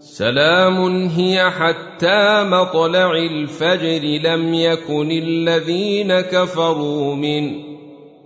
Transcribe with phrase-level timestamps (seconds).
[0.00, 7.52] سلام هي حتى مطلع الفجر لم يكن الذين كفروا من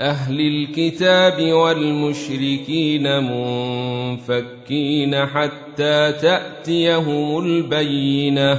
[0.00, 8.58] أهل الكتاب والمشركين منفكين حتى تأتيهم البينة.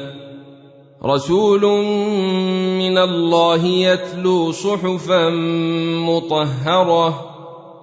[1.06, 1.62] رسول
[2.78, 5.30] من الله يتلو صحفا
[6.10, 7.26] مطهرة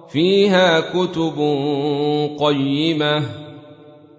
[0.09, 1.35] فيها كتب
[2.39, 3.46] قيمة.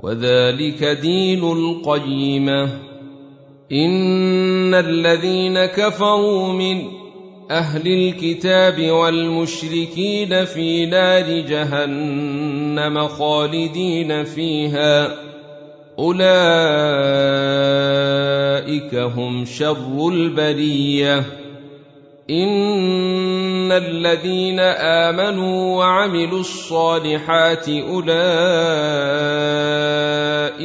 [0.00, 2.62] وذلك دين القيمة.
[3.72, 6.82] إن الذين كفروا من
[7.50, 15.14] أهل الكتاب والمشركين في نار جهنم خالدين فيها.
[15.98, 16.14] أولئك
[18.94, 21.18] هم شر البرية.
[22.30, 29.17] إن الذين آمنوا وعملوا الصالحات أولئك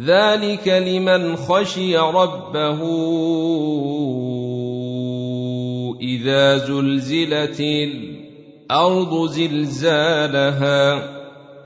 [0.00, 2.80] ذلك لمن خشي ربه
[6.00, 11.15] اذا زلزلت الأرض زلزالها